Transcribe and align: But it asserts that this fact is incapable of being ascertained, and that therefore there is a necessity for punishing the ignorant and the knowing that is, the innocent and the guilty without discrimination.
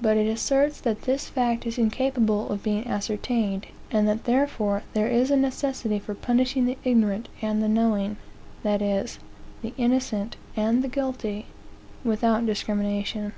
But 0.00 0.16
it 0.16 0.28
asserts 0.28 0.80
that 0.82 1.02
this 1.02 1.28
fact 1.28 1.66
is 1.66 1.76
incapable 1.76 2.48
of 2.48 2.62
being 2.62 2.86
ascertained, 2.86 3.66
and 3.90 4.06
that 4.06 4.22
therefore 4.22 4.84
there 4.92 5.08
is 5.08 5.32
a 5.32 5.36
necessity 5.36 5.98
for 5.98 6.14
punishing 6.14 6.64
the 6.66 6.78
ignorant 6.84 7.28
and 7.40 7.60
the 7.60 7.66
knowing 7.66 8.18
that 8.62 8.80
is, 8.80 9.18
the 9.60 9.74
innocent 9.76 10.36
and 10.54 10.84
the 10.84 10.88
guilty 10.88 11.46
without 12.04 12.46
discrimination. 12.46 13.32